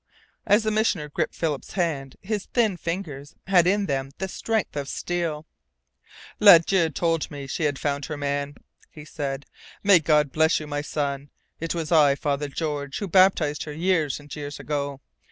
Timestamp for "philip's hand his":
1.35-2.47